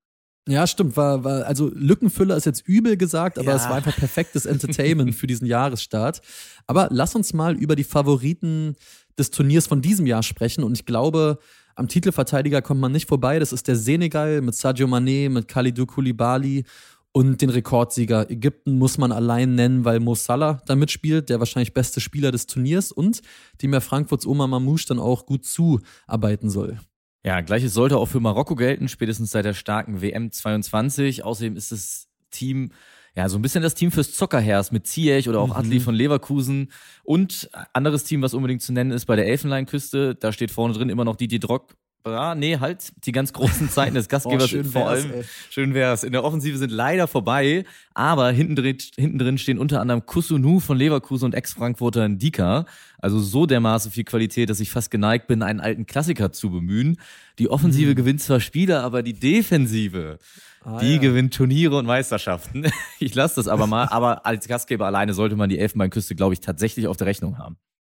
Ja, 0.47 0.67
stimmt. 0.67 0.97
War, 0.97 1.23
war, 1.23 1.45
also 1.45 1.71
Lückenfüller 1.73 2.35
ist 2.35 2.45
jetzt 2.45 2.67
übel 2.67 2.97
gesagt, 2.97 3.39
aber 3.39 3.51
ja. 3.51 3.55
es 3.55 3.63
war 3.63 3.75
einfach 3.75 3.95
perfektes 3.95 4.45
Entertainment 4.45 5.15
für 5.15 5.27
diesen 5.27 5.47
Jahresstart. 5.47 6.21
Aber 6.67 6.89
lass 6.91 7.15
uns 7.15 7.33
mal 7.33 7.55
über 7.55 7.75
die 7.75 7.85
Favoriten 7.85 8.75
des 9.17 9.31
Turniers 9.31 9.67
von 9.67 9.81
diesem 9.81 10.05
Jahr 10.05 10.23
sprechen. 10.23 10.63
Und 10.63 10.77
ich 10.77 10.85
glaube, 10.85 11.39
am 11.75 11.87
Titelverteidiger 11.87 12.61
kommt 12.61 12.81
man 12.81 12.91
nicht 12.91 13.07
vorbei. 13.07 13.39
Das 13.39 13.53
ist 13.53 13.67
der 13.67 13.75
Senegal 13.75 14.41
mit 14.41 14.55
Sadio 14.55 14.87
Mané, 14.87 15.29
mit 15.29 15.47
Khalidou 15.47 15.85
Koulibaly 15.85 16.65
und 17.13 17.41
den 17.41 17.49
Rekordsieger 17.49 18.29
Ägypten 18.29 18.77
muss 18.77 18.97
man 18.97 19.11
allein 19.11 19.55
nennen, 19.55 19.85
weil 19.85 19.99
Mo 19.99 20.15
Salah 20.15 20.61
da 20.65 20.75
mitspielt, 20.75 21.29
der 21.29 21.39
wahrscheinlich 21.39 21.73
beste 21.73 22.01
Spieler 22.01 22.31
des 22.31 22.47
Turniers 22.47 22.91
und 22.91 23.21
dem 23.61 23.71
ja 23.71 23.79
Frankfurts 23.79 24.25
Oma 24.25 24.47
Mamouche 24.47 24.87
dann 24.87 24.99
auch 24.99 25.25
gut 25.25 25.45
zuarbeiten 25.45 26.49
soll. 26.49 26.79
Ja, 27.25 27.41
gleiches 27.41 27.73
sollte 27.73 27.97
auch 27.97 28.07
für 28.07 28.19
Marokko 28.19 28.55
gelten, 28.55 28.87
spätestens 28.89 29.31
seit 29.31 29.45
der 29.45 29.53
starken 29.53 30.01
WM 30.01 30.31
22. 30.31 31.23
Außerdem 31.23 31.55
ist 31.55 31.71
das 31.71 32.07
Team 32.31 32.71
ja, 33.15 33.29
so 33.29 33.37
ein 33.37 33.43
bisschen 33.43 33.61
das 33.61 33.75
Team 33.75 33.91
fürs 33.91 34.13
Zockerherz 34.13 34.71
mit 34.71 34.87
Ziyech 34.87 35.29
oder 35.29 35.39
auch 35.39 35.49
mhm. 35.49 35.53
Adli 35.53 35.79
von 35.79 35.93
Leverkusen 35.93 36.71
und 37.03 37.49
anderes 37.71 38.05
Team, 38.05 38.23
was 38.23 38.33
unbedingt 38.33 38.63
zu 38.63 38.73
nennen 38.73 38.89
ist 38.91 39.05
bei 39.05 39.15
der 39.15 39.27
Elfenleinküste. 39.27 40.15
Da 40.15 40.31
steht 40.31 40.49
vorne 40.49 40.73
drin 40.73 40.89
immer 40.89 41.05
noch 41.05 41.15
Didier 41.15 41.39
Drock, 41.39 41.75
Ah, 42.05 42.35
nee, 42.35 42.57
halt, 42.59 42.91
die 43.05 43.13
ganz 43.13 43.31
großen 43.31 43.69
Zeiten 43.69 43.95
des 43.95 44.09
Gastgebers 44.09 44.43
Oh, 44.43 44.47
schön 44.47 44.65
vor 44.65 44.89
allem. 44.89 45.09
ey. 45.13 45.23
Schön 45.49 45.73
wär's. 45.73 46.03
In 46.03 46.11
der 46.11 46.25
Offensive 46.25 46.57
sind 46.57 46.69
leider 46.69 47.07
vorbei, 47.07 47.63
aber 47.93 48.29
hinten 48.31 48.57
drin, 48.57 48.77
hinten 48.97 49.19
drin 49.19 49.37
stehen 49.37 49.57
unter 49.57 49.79
anderem 49.79 50.05
Kusunu 50.05 50.59
von 50.59 50.77
Leverkusen 50.77 51.25
und 51.27 51.33
Ex-Frankfurter 51.33 52.07
Ndika. 52.09 52.65
Also 52.99 53.19
so 53.19 53.45
dermaßen 53.45 53.89
viel 53.89 54.03
Qualität, 54.03 54.49
dass 54.49 54.59
ich 54.59 54.69
fast 54.69 54.91
geneigt 54.91 55.27
bin, 55.27 55.41
einen 55.43 55.61
alten 55.61 55.85
Klassiker 55.85 56.33
zu 56.33 56.49
bemühen. 56.51 56.97
Die 57.39 57.49
Offensive 57.49 57.91
Mhm. 57.91 57.95
gewinnt 57.95 58.21
zwar 58.21 58.41
Spiele, 58.41 58.81
aber 58.81 59.01
die 59.01 59.13
Defensive, 59.13 60.19
Ah, 60.65 60.79
die 60.79 60.95
ja. 60.95 60.97
gewinnt 60.99 61.33
Turniere 61.33 61.77
und 61.77 61.85
Meisterschaften. 61.85 62.65
Ich 62.99 63.15
lasse 63.15 63.35
das 63.35 63.47
aber 63.47 63.65
mal, 63.67 63.85
aber 63.87 64.25
als 64.25 64.47
Gastgeber 64.49 64.85
alleine 64.87 65.13
sollte 65.13 65.35
man 65.37 65.49
die 65.49 65.59
Elfenbeinküste, 65.59 66.15
glaube 66.15 66.33
ich, 66.33 66.41
tatsächlich 66.41 66.87
auf 66.87 66.97
der 66.97 67.07
Rechnung 67.07 67.37
haben. 67.37 67.55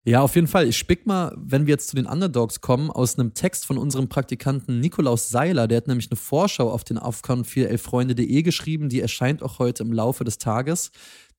Ja, 0.07 0.21
auf 0.21 0.35
jeden 0.35 0.49
Fall. 0.49 0.69
Ich 0.69 0.77
spick 0.77 1.07
mal, 1.07 1.35
wenn 1.35 1.67
wir 1.67 1.73
jetzt 1.73 1.89
zu 1.89 1.97
den 1.97 2.05
Underdogs 2.05 2.61
kommen, 2.61 2.91
aus 2.91 3.19
einem 3.19 3.33
Text 3.33 3.65
von 3.65 3.79
unserem 3.79 4.11
Praktikanten 4.11 4.79
Nikolaus 4.79 5.31
Seiler. 5.31 5.67
Der 5.67 5.79
hat 5.79 5.89
nämlich 5.89 6.11
eine 6.11 6.19
Vorschau 6.19 6.71
auf 6.71 6.85
den 6.85 6.99
Aufcon 6.99 7.43
4elffreunde.de 7.43 8.43
geschrieben. 8.43 8.91
Die 8.91 9.01
erscheint 9.01 9.43
auch 9.43 9.59
heute 9.59 9.83
im 9.83 9.95
Laufe 9.95 10.25
des 10.25 10.37
Tages. 10.37 10.91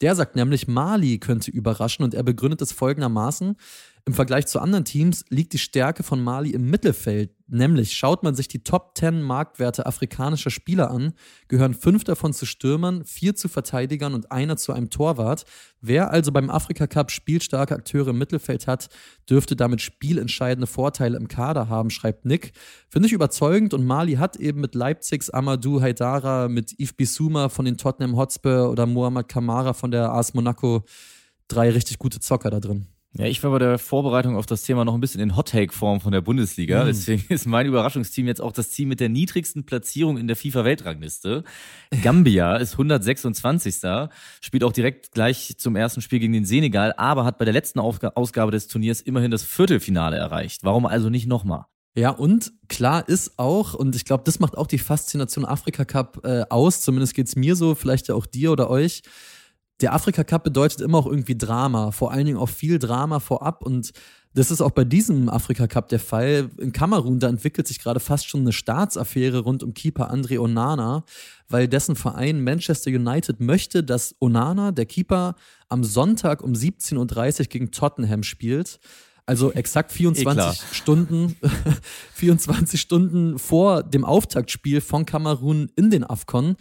Der 0.01 0.15
sagt 0.15 0.35
nämlich, 0.35 0.67
Mali 0.67 1.19
könnte 1.19 1.51
überraschen 1.51 2.03
und 2.03 2.15
er 2.15 2.23
begründet 2.23 2.59
es 2.63 2.71
folgendermaßen. 2.71 3.55
Im 4.05 4.13
Vergleich 4.15 4.47
zu 4.47 4.59
anderen 4.59 4.83
Teams 4.83 5.25
liegt 5.29 5.53
die 5.53 5.59
Stärke 5.59 6.01
von 6.01 6.23
Mali 6.23 6.49
im 6.49 6.67
Mittelfeld. 6.67 7.34
Nämlich 7.47 7.93
schaut 7.93 8.23
man 8.23 8.33
sich 8.33 8.47
die 8.47 8.63
Top 8.63 8.97
10 8.97 9.21
Marktwerte 9.21 9.85
afrikanischer 9.85 10.49
Spieler 10.49 10.89
an, 10.89 11.13
gehören 11.47 11.75
fünf 11.75 12.03
davon 12.03 12.33
zu 12.33 12.47
Stürmern, 12.47 13.05
vier 13.05 13.35
zu 13.35 13.47
Verteidigern 13.49 14.15
und 14.15 14.31
einer 14.31 14.57
zu 14.57 14.73
einem 14.73 14.89
Torwart. 14.89 15.45
Wer 15.79 16.09
also 16.09 16.31
beim 16.31 16.49
Afrika 16.49 16.87
Cup 16.87 17.11
spielstarke 17.11 17.75
Akteure 17.75 18.07
im 18.07 18.17
Mittelfeld 18.17 18.65
hat, 18.65 18.89
dürfte 19.29 19.55
damit 19.55 19.81
spielentscheidende 19.81 20.65
Vorteile 20.65 21.17
im 21.17 21.27
Kader 21.27 21.69
haben, 21.69 21.91
schreibt 21.91 22.25
Nick. 22.25 22.53
Finde 22.89 23.07
ich 23.07 23.13
überzeugend 23.13 23.75
und 23.75 23.85
Mali 23.85 24.13
hat 24.13 24.37
eben 24.37 24.59
mit 24.59 24.73
Leipzigs 24.73 25.29
Amadou 25.29 25.81
Haidara, 25.81 26.47
mit 26.47 26.73
Yves 26.79 26.93
Bissouma 26.93 27.49
von 27.49 27.65
den 27.65 27.77
Tottenham 27.77 28.17
Hotspur 28.17 28.71
oder 28.71 28.87
Mohamed 28.87 29.29
Kamara 29.29 29.73
von 29.73 29.91
der 29.91 30.11
AS 30.11 30.33
Monaco 30.33 30.83
drei 31.47 31.69
richtig 31.69 31.99
gute 31.99 32.19
Zocker 32.19 32.49
da 32.49 32.59
drin. 32.59 32.87
Ja, 33.17 33.27
ich 33.27 33.41
war 33.43 33.51
bei 33.51 33.59
der 33.59 33.79
Vorbereitung 33.79 34.35
auf 34.35 34.45
das 34.45 34.63
Thema 34.63 34.83
noch 34.83 34.93
ein 34.93 34.99
bisschen 34.99 35.21
in 35.21 35.37
Hot-Take-Form 35.37 36.01
von 36.01 36.11
der 36.11 36.19
Bundesliga. 36.19 36.83
Mhm. 36.83 36.87
Deswegen 36.87 37.23
ist 37.29 37.45
mein 37.47 37.65
Überraschungsteam 37.65 38.27
jetzt 38.27 38.41
auch 38.41 38.51
das 38.51 38.71
Team 38.71 38.89
mit 38.89 38.99
der 38.99 39.07
niedrigsten 39.07 39.65
Platzierung 39.65 40.17
in 40.17 40.27
der 40.27 40.35
FIFA-Weltrangliste. 40.35 41.45
Gambia 42.03 42.57
ist 42.57 42.73
126. 42.73 43.75
Spielt 44.41 44.65
auch 44.65 44.73
direkt 44.73 45.13
gleich 45.13 45.55
zum 45.57 45.77
ersten 45.77 46.01
Spiel 46.01 46.19
gegen 46.19 46.33
den 46.33 46.45
Senegal, 46.45 46.93
aber 46.97 47.23
hat 47.23 47.37
bei 47.37 47.45
der 47.45 47.53
letzten 47.53 47.79
Ausgabe 47.79 48.51
des 48.51 48.67
Turniers 48.67 48.99
immerhin 48.99 49.31
das 49.31 49.43
Viertelfinale 49.43 50.17
erreicht. 50.17 50.63
Warum 50.63 50.85
also 50.85 51.09
nicht 51.09 51.27
nochmal? 51.27 51.67
Ja, 51.97 52.09
und 52.09 52.51
klar 52.67 53.07
ist 53.07 53.39
auch, 53.39 53.73
und 53.73 53.95
ich 53.95 54.03
glaube, 54.03 54.23
das 54.25 54.39
macht 54.39 54.57
auch 54.57 54.67
die 54.67 54.77
Faszination 54.77 55.45
Afrika 55.45 55.85
Cup 55.85 56.19
äh, 56.25 56.43
aus, 56.49 56.81
zumindest 56.81 57.13
geht's 57.13 57.37
mir 57.37 57.55
so, 57.55 57.75
vielleicht 57.75 58.09
ja 58.09 58.15
auch 58.15 58.25
dir 58.25 58.51
oder 58.51 58.69
euch. 58.69 59.03
Der 59.81 59.93
Afrika 59.93 60.23
Cup 60.23 60.43
bedeutet 60.43 60.81
immer 60.81 60.99
auch 60.99 61.07
irgendwie 61.07 61.37
Drama, 61.37 61.91
vor 61.91 62.11
allen 62.11 62.25
Dingen 62.25 62.37
auch 62.37 62.49
viel 62.49 62.79
Drama 62.79 63.19
vorab 63.19 63.63
und 63.63 63.91
das 64.35 64.51
ist 64.51 64.59
auch 64.59 64.71
bei 64.71 64.83
diesem 64.83 65.29
Afrika 65.29 65.65
Cup 65.65 65.87
der 65.87 65.99
Fall. 65.99 66.49
In 66.59 66.73
Kamerun, 66.73 67.19
da 67.19 67.29
entwickelt 67.29 67.67
sich 67.67 67.79
gerade 67.79 68.01
fast 68.01 68.27
schon 68.27 68.41
eine 68.41 68.51
Staatsaffäre 68.51 69.39
rund 69.39 69.63
um 69.63 69.73
Keeper 69.73 70.13
André 70.13 70.39
Onana, 70.39 71.05
weil 71.47 71.69
dessen 71.69 71.95
Verein 71.95 72.43
Manchester 72.43 72.91
United 72.91 73.39
möchte, 73.39 73.81
dass 73.81 74.13
Onana, 74.19 74.73
der 74.73 74.85
Keeper, 74.87 75.35
am 75.69 75.85
Sonntag 75.85 76.43
um 76.43 76.51
17.30 76.51 77.39
Uhr 77.39 77.45
gegen 77.45 77.71
Tottenham 77.71 78.23
spielt. 78.23 78.79
Also 79.25 79.53
exakt 79.53 79.93
24 79.93 80.33
klar. 80.33 80.55
Stunden, 80.71 81.37
24 82.13 82.79
Stunden 82.79 83.39
vor 83.39 83.83
dem 83.83 84.03
Auftaktspiel 84.03 84.81
von 84.81 85.05
Kamerun 85.05 85.71
in 85.77 85.89
den 85.89 86.03
AFCON. 86.03 86.57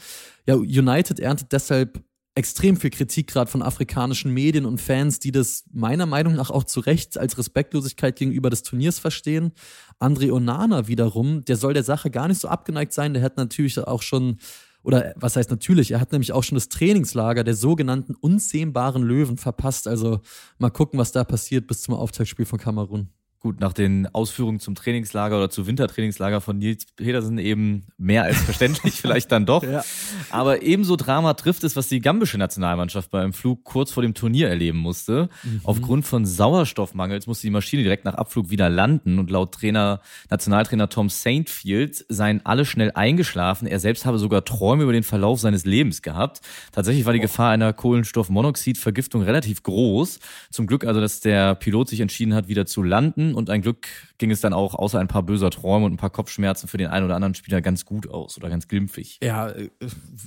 Ja, 0.47 0.55
United 0.55 1.19
erntet 1.19 1.51
deshalb 1.51 2.05
extrem 2.35 2.77
viel 2.77 2.91
Kritik 2.91 3.29
gerade 3.29 3.51
von 3.51 3.63
afrikanischen 3.63 4.33
Medien 4.33 4.67
und 4.67 4.81
Fans, 4.81 5.21
die 5.21 5.31
das 5.31 5.65
meiner 5.73 6.07
Meinung 6.07 6.35
nach 6.35 6.51
auch 6.51 6.65
zu 6.65 6.81
Recht 6.81 7.17
als 7.17 7.39
Respektlosigkeit 7.39 8.17
gegenüber 8.17 8.51
des 8.51 8.63
Turniers 8.63 8.99
verstehen. 8.99 9.53
André 10.01 10.33
Onana 10.33 10.89
wiederum, 10.89 11.45
der 11.45 11.57
soll 11.57 11.75
der 11.75 11.85
Sache 11.85 12.11
gar 12.11 12.27
nicht 12.27 12.41
so 12.41 12.49
abgeneigt 12.49 12.93
sein. 12.93 13.15
Der 13.15 13.23
hat 13.23 13.37
natürlich 13.37 13.79
auch 13.79 14.03
schon, 14.03 14.39
oder 14.83 15.15
was 15.17 15.37
heißt 15.37 15.51
natürlich, 15.51 15.93
er 15.93 16.01
hat 16.01 16.11
nämlich 16.11 16.33
auch 16.33 16.43
schon 16.43 16.57
das 16.57 16.69
Trainingslager 16.69 17.45
der 17.45 17.55
sogenannten 17.55 18.17
unzähmbaren 18.17 19.05
Löwen 19.05 19.37
verpasst. 19.37 19.87
Also 19.87 20.21
mal 20.59 20.71
gucken, 20.71 20.99
was 20.99 21.13
da 21.13 21.23
passiert 21.23 21.69
bis 21.69 21.83
zum 21.83 21.95
Auftaktspiel 21.95 22.47
von 22.47 22.59
Kamerun. 22.59 23.14
Gut, 23.45 23.61
nach 23.61 23.75
den 23.75 24.09
Ausführungen 24.15 24.59
zum 24.59 24.75
Trainingslager 24.75 25.37
oder 25.37 25.51
zu 25.51 25.67
Wintertrainingslager 25.67 26.41
von 26.41 26.57
Nils 26.57 26.87
Petersen 26.97 27.37
eben 27.37 27.85
mehr 27.99 28.23
als 28.23 28.41
verständlich, 28.41 28.95
vielleicht 29.03 29.31
dann 29.33 29.45
doch. 29.45 29.63
Ja. 29.63 29.85
Aber 30.31 30.63
ebenso 30.63 30.97
Drama 30.97 31.35
trifft 31.35 31.63
es, 31.63 31.77
was 31.77 31.89
die 31.89 32.01
gambische 32.01 32.39
Nationalmannschaft 32.39 33.11
beim 33.11 33.35
Flug 33.35 33.63
kurz 33.63 33.93
vor 33.93 34.03
dem 34.03 34.15
Turnier 34.15 34.49
erleben 34.49 34.79
musste. 34.79 35.29
Aufgrund 35.63 36.07
von 36.07 36.25
Sauerstoffmangels 36.25 37.27
musste 37.27 37.47
die 37.47 37.51
Maschine 37.51 37.83
direkt 37.83 38.07
nach 38.07 38.15
Abflug 38.15 38.49
wieder 38.49 38.71
landen 38.71 39.19
und 39.19 39.31
laut 39.31 39.53
Trainer, 39.53 40.01
Nationaltrainer 40.31 40.89
Tom 40.89 41.11
Saintfield 41.11 42.07
seien 42.09 42.41
alle 42.47 42.65
schnell 42.65 42.93
eingeschlafen. 42.95 43.69
Er 43.69 43.79
selbst 43.79 44.07
habe 44.07 44.19
sogar 44.19 44.47
Träume 44.47 44.85
über 44.85 44.95
den 44.95 45.03
Verlauf 45.03 45.39
seines 45.39 45.67
Lebens 45.67 46.01
gehabt. 46.01 46.41
Tatsächlich 46.73 47.05
war 47.05 47.13
die 47.13 47.21
Gefahr 47.21 47.51
einer 47.51 47.75
Kohlenstoffmonoxidvergiftung 47.75 49.21
relativ 49.21 49.63
groß. 49.63 50.19
Zum 50.51 50.67
Glück 50.67 50.87
also, 50.87 51.03
dass 51.03 51.21
der 51.21 51.55
Pilot 51.57 51.91
sich 51.91 52.01
entschieden 52.01 52.33
hat, 52.33 52.49
wieder 52.49 52.65
zu 52.65 52.83
landen 52.83 53.34
und 53.35 53.51
ein 53.51 53.63
Glück 53.63 53.87
ging 54.19 54.31
es 54.31 54.41
dann 54.41 54.53
auch 54.53 54.75
außer 54.75 54.99
ein 54.99 55.09
paar 55.09 55.23
böser 55.23 55.51
Träume 55.51 55.87
und 55.87 55.93
ein 55.93 55.97
paar 55.97 56.11
Kopfschmerzen 56.11 56.69
für 56.69 56.77
den 56.77 56.89
einen 56.89 57.07
oder 57.07 57.17
anderen 57.17 57.35
Spieler 57.35 57.61
ganz 57.61 57.85
gut 57.85 58.09
aus 58.09 58.37
oder 58.37 58.49
ganz 58.49 58.69
glimpfig. 58.69 59.19
Ja, 59.23 59.51
äh, 59.51 59.71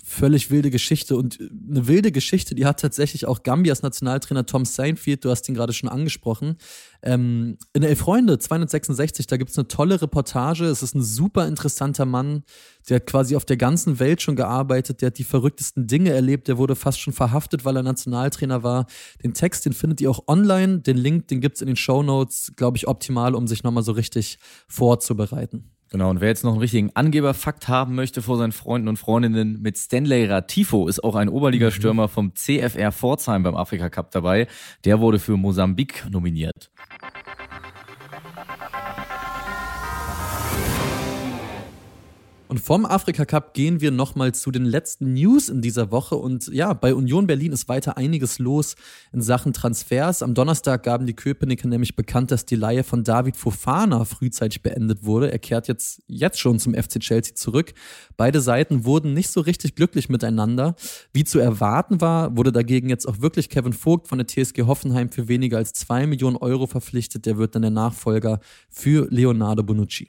völlig 0.06 0.52
wilde 0.52 0.72
Geschichte 0.72 1.16
und 1.16 1.40
äh, 1.40 1.50
eine 1.70 1.88
wilde 1.88 2.12
Geschichte, 2.12 2.56
die 2.56 2.66
hat 2.66 2.80
tatsächlich 2.80 3.26
auch 3.26 3.44
Gambias 3.44 3.82
Nationaltrainer 3.82 4.46
Tom 4.46 4.66
Saintfield, 4.66 5.26
du 5.26 5.30
hast 5.30 5.48
ihn 5.50 5.56
gerade 5.56 5.74
schon 5.74 5.90
angesprochen. 5.90 6.58
Ähm, 7.04 7.58
in 7.74 7.84
Elf 7.84 8.00
Freunde 8.00 8.40
266, 8.40 9.28
da 9.28 9.38
gibt's 9.38 9.58
eine 9.58 9.68
tolle 9.68 10.02
Reportage. 10.02 10.66
Es 10.66 10.84
ist 10.84 10.96
ein 10.96 11.04
super 11.04 11.48
interessanter 11.48 12.06
Mann, 12.06 12.44
der 12.90 12.98
hat 12.98 13.06
quasi 13.06 13.36
auf 13.36 13.46
der 13.46 13.58
ganzen 13.58 14.00
Welt 14.00 14.22
schon 14.22 14.36
gearbeitet, 14.36 15.02
der 15.02 15.08
hat 15.08 15.18
die 15.18 15.24
verrücktesten 15.24 15.88
Dinge 15.88 16.12
erlebt, 16.12 16.48
der 16.48 16.58
wurde 16.58 16.76
fast 16.76 17.00
schon 17.00 17.14
verhaftet, 17.14 17.66
weil 17.66 17.76
er 17.76 17.84
Nationaltrainer 17.84 18.64
war. 18.64 18.88
Den 19.24 19.34
Text, 19.34 19.66
den 19.66 19.74
findet 19.74 20.02
ihr 20.02 20.10
auch 20.10 20.28
online, 20.28 20.80
den 20.80 20.98
Link, 20.98 21.28
den 21.28 21.42
gibt's 21.42 21.62
in 21.62 21.68
den 21.68 21.76
Show 21.76 22.04
Notes, 22.04 22.54
glaube 22.56 22.78
ich, 22.78 22.88
optimal, 22.88 23.36
um 23.36 23.48
sich 23.48 23.64
nochmal 23.64 23.84
so 23.84 23.92
richtig 23.92 24.40
vorzubereiten. 24.68 25.77
Genau, 25.90 26.10
und 26.10 26.20
wer 26.20 26.28
jetzt 26.28 26.44
noch 26.44 26.52
einen 26.52 26.60
richtigen 26.60 26.92
Angeberfakt 26.96 27.70
haben 27.70 27.96
möchte 27.96 28.22
vor 28.22 28.38
seinen 28.38 28.52
Freunden 28.52 28.90
und 28.90 28.98
Freundinnen, 28.98 29.62
mit 29.62 29.78
Stanley 29.78 30.26
Ratifo 30.26 30.88
ist 30.88 31.02
auch 31.02 31.16
ein 31.16 31.30
Oberligastürmer 31.30 32.10
vom 32.10 32.36
CFR 32.36 32.92
Pforzheim 32.92 33.44
beim 33.44 33.56
Afrika 33.56 33.90
Cup 33.90 34.12
dabei. 34.12 34.48
Der 34.84 35.00
wurde 35.00 35.20
für 35.20 35.38
Mosambik 35.38 36.06
nominiert. 36.10 36.72
Und 42.50 42.62
vom 42.62 42.86
Afrika 42.86 43.26
Cup 43.26 43.54
gehen 43.54 43.82
wir 43.82 43.92
nochmal 43.92 44.34
zu 44.34 44.52
den 44.52 44.64
letzten 44.64 45.14
News 45.14 45.50
in 45.50 45.62
dieser 45.62 45.92
Woche. 45.92 46.16
Und 46.16 46.48
ja, 46.48 46.72
bei 46.72 46.96
Union 46.96 47.28
Berlin 47.28 47.52
ist 47.52 47.68
weiter 47.68 47.98
einiges 47.98 48.40
los 48.40 48.76
in 49.12 49.22
Sachen 49.22 49.52
Transfers. 49.52 50.24
Am 50.24 50.34
Donnerstag 50.34 50.84
gaben 50.84 51.06
die 51.06 51.14
Köpenicker 51.14 51.68
nämlich 51.68 51.98
bekannt, 51.98 52.32
dass 52.32 52.46
die 52.46 52.56
Leihe 52.56 52.86
von 52.86 53.04
David 53.04 53.36
Fofana 53.36 54.06
frühzeitig 54.06 54.64
beendet 54.64 55.04
wurde. 55.04 55.30
Er 55.30 55.40
kehrt 55.40 55.68
jetzt, 55.68 56.02
jetzt 56.08 56.40
schon 56.40 56.58
zum 56.60 56.74
FC 56.74 57.02
Chelsea 57.02 57.36
zurück. 57.36 57.74
Beide 58.16 58.40
Seiten 58.40 58.86
wurden 58.86 59.14
nicht 59.14 59.30
so 59.30 59.42
richtig 59.42 59.76
glücklich 59.76 60.08
miteinander. 60.08 60.76
Wie 61.12 61.26
zu 61.26 61.40
erwarten 61.40 62.00
war, 62.00 62.38
wurde 62.38 62.54
dagegen 62.54 62.88
jetzt 62.90 63.10
auch 63.10 63.20
wirklich 63.20 63.50
Kevin 63.50 63.74
Vogt 63.74 64.08
von 64.08 64.20
der 64.20 64.28
TSG 64.28 64.62
Hoffenheim 64.62 65.10
für 65.10 65.28
weniger 65.28 65.58
als 65.58 65.74
zwei 65.74 66.08
Millionen 66.08 66.38
Euro 66.38 66.66
verpflichtet. 66.66 67.26
Der 67.26 67.38
wird 67.38 67.56
dann 67.56 67.64
der 67.64 67.72
Nachfolger 67.72 68.40
für 68.70 69.08
Leonardo 69.10 69.64
Bonucci. 69.64 70.08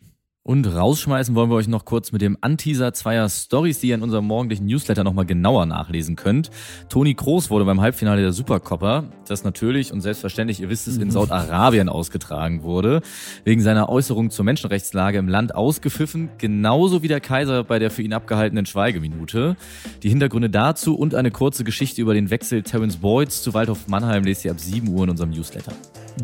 Und 0.49 0.65
rausschmeißen 0.65 1.35
wollen 1.35 1.51
wir 1.51 1.57
euch 1.57 1.69
noch 1.69 1.85
kurz 1.85 2.11
mit 2.11 2.23
dem 2.23 2.39
Anteaser 2.41 2.95
zweier 2.95 3.29
Stories, 3.29 3.81
die 3.81 3.89
ihr 3.89 3.97
in 3.97 4.03
unserem 4.03 4.25
morgendlichen 4.25 4.65
Newsletter 4.65 5.05
nochmal 5.05 5.27
genauer 5.27 5.67
nachlesen 5.67 6.17
könnt. 6.17 6.51
Toni 6.89 7.13
Kroos 7.13 7.51
wurde 7.51 7.67
beim 7.67 7.83
Halbfinale 7.83 8.23
der 8.23 8.33
Supercopper, 8.33 9.05
das 9.29 9.45
natürlich 9.45 9.93
und 9.93 10.01
selbstverständlich, 10.01 10.63
ihr 10.63 10.71
wisst 10.71 10.89
es, 10.89 10.97
in 10.97 11.11
Saudi-Arabien 11.11 11.91
ausgetragen 11.91 12.63
wurde, 12.63 13.03
wegen 13.45 13.61
seiner 13.61 13.91
Äußerung 13.91 14.31
zur 14.31 14.47
Menschenrechtslage 14.47 15.19
im 15.19 15.29
Land 15.29 15.55
ausgepfiffen, 15.55 16.31
genauso 16.39 17.03
wie 17.03 17.09
der 17.09 17.21
Kaiser 17.21 17.63
bei 17.63 17.79
der 17.79 17.91
für 17.91 18.01
ihn 18.01 18.15
abgehaltenen 18.15 18.65
Schweigeminute. 18.65 19.55
Die 20.03 20.09
Hintergründe 20.09 20.49
dazu 20.49 20.97
und 20.97 21.15
eine 21.15 21.31
kurze 21.31 21.63
Geschichte 21.63 22.01
über 22.01 22.15
den 22.15 22.31
Wechsel 22.31 22.63
Terence 22.63 22.97
Boyds 22.97 23.43
zu 23.43 23.53
Waldhof 23.53 23.87
Mannheim 23.87 24.25
lest 24.25 24.47
ihr 24.47 24.53
ab 24.53 24.61
7 24.61 24.89
Uhr 24.89 25.05
in 25.05 25.11
unserem 25.11 25.29
Newsletter. 25.29 25.75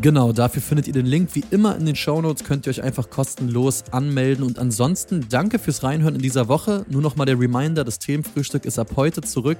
Genau, 0.01 0.33
dafür 0.33 0.61
findet 0.61 0.87
ihr 0.87 0.93
den 0.93 1.05
Link 1.05 1.29
wie 1.33 1.43
immer 1.51 1.75
in 1.77 1.85
den 1.85 1.95
Shownotes, 1.95 2.43
könnt 2.43 2.67
ihr 2.67 2.69
euch 2.69 2.83
einfach 2.83 3.09
kostenlos 3.09 3.85
anmelden. 3.91 4.43
Und 4.43 4.59
ansonsten 4.59 5.25
danke 5.29 5.57
fürs 5.57 5.83
Reinhören 5.83 6.15
in 6.15 6.21
dieser 6.21 6.47
Woche. 6.47 6.85
Nur 6.89 7.01
nochmal 7.01 7.25
der 7.25 7.39
Reminder, 7.39 7.83
das 7.83 7.99
Themenfrühstück 7.99 8.65
ist 8.65 8.77
ab 8.77 8.91
heute 8.95 9.21
zurück. 9.21 9.57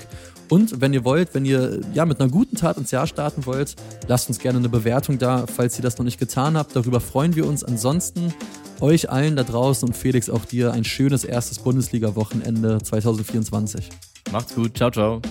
Und 0.49 0.81
wenn 0.81 0.93
ihr 0.93 1.03
wollt, 1.03 1.33
wenn 1.33 1.45
ihr 1.45 1.79
ja 1.93 2.05
mit 2.05 2.19
einer 2.19 2.29
guten 2.29 2.55
Tat 2.57 2.77
ins 2.77 2.91
Jahr 2.91 3.07
starten 3.07 3.45
wollt, 3.45 3.75
lasst 4.07 4.27
uns 4.27 4.39
gerne 4.39 4.59
eine 4.59 4.69
Bewertung 4.69 5.17
da, 5.17 5.45
falls 5.47 5.77
ihr 5.77 5.83
das 5.83 5.97
noch 5.97 6.05
nicht 6.05 6.19
getan 6.19 6.57
habt. 6.57 6.75
Darüber 6.75 6.99
freuen 6.99 7.35
wir 7.35 7.47
uns. 7.47 7.63
Ansonsten 7.63 8.33
euch 8.81 9.09
allen 9.09 9.35
da 9.35 9.43
draußen 9.43 9.87
und 9.87 9.95
Felix 9.95 10.29
auch 10.29 10.45
dir 10.45 10.73
ein 10.73 10.83
schönes 10.83 11.23
erstes 11.23 11.59
Bundesliga-Wochenende 11.59 12.79
2024. 12.83 13.89
Macht's 14.31 14.53
gut. 14.53 14.75
Ciao, 14.75 14.91
ciao. 14.91 15.21